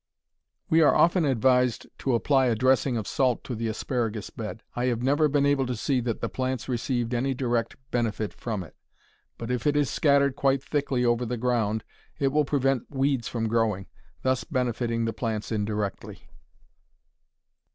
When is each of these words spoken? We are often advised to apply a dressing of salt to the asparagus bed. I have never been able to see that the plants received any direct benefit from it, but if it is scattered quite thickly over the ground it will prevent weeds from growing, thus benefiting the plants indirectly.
We 0.67 0.81
are 0.81 0.95
often 0.95 1.25
advised 1.25 1.85
to 1.99 2.15
apply 2.15 2.47
a 2.47 2.55
dressing 2.55 2.97
of 2.97 3.07
salt 3.07 3.43
to 3.43 3.53
the 3.53 3.67
asparagus 3.67 4.31
bed. 4.31 4.63
I 4.75 4.85
have 4.85 5.03
never 5.03 5.27
been 5.27 5.45
able 5.45 5.67
to 5.67 5.75
see 5.75 5.99
that 6.01 6.21
the 6.21 6.27
plants 6.27 6.67
received 6.67 7.13
any 7.13 7.35
direct 7.35 7.75
benefit 7.91 8.33
from 8.33 8.63
it, 8.63 8.75
but 9.37 9.51
if 9.51 9.67
it 9.67 9.75
is 9.77 9.91
scattered 9.91 10.35
quite 10.35 10.63
thickly 10.63 11.05
over 11.05 11.23
the 11.23 11.37
ground 11.37 11.83
it 12.17 12.29
will 12.29 12.45
prevent 12.45 12.89
weeds 12.89 13.27
from 13.27 13.47
growing, 13.47 13.85
thus 14.23 14.43
benefiting 14.43 15.05
the 15.05 15.13
plants 15.13 15.51
indirectly. 15.51 16.23